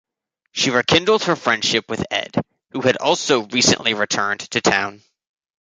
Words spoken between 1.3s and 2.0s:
friendship